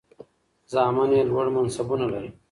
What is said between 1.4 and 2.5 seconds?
منصبونه لري.